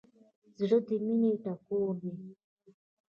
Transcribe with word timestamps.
زړه 0.57 0.77
د 0.87 0.89
مینې 1.05 1.31
ټیکری 1.43 1.81
دی. 1.99 2.11